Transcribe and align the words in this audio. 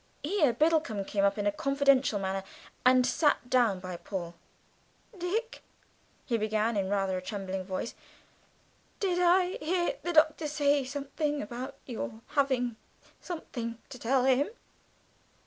Here 0.23 0.51
Biddlecomb 0.51 1.05
came 1.05 1.23
up 1.23 1.37
in 1.37 1.45
a 1.45 1.51
confidential 1.51 2.17
manner 2.17 2.41
and 2.83 3.05
sat 3.05 3.51
down 3.51 3.79
by 3.79 3.97
Paul; 3.97 4.33
"Dick," 5.15 5.61
he 6.25 6.39
began, 6.39 6.75
in 6.75 6.89
rather 6.89 7.19
a 7.19 7.21
trembling 7.21 7.63
voice, 7.65 7.93
"did 8.99 9.21
I 9.21 9.57
hear 9.59 9.97
the 10.01 10.11
Doctor 10.13 10.47
say 10.47 10.83
something 10.85 11.39
about 11.43 11.75
your 11.85 12.21
having 12.29 12.77
something 13.19 13.77
to 13.89 13.99
tell 13.99 14.23
him?" 14.23 14.49